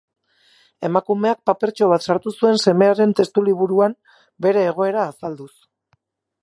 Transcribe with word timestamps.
Emakumeak 0.87 1.41
papertxo 1.49 1.89
bat 1.91 2.07
sartu 2.07 2.33
zuen 2.39 2.57
semearen 2.65 3.15
testu 3.21 3.45
liburuan 3.51 3.95
bere 4.47 4.67
egoera 4.73 5.07
azalduz. 5.13 5.53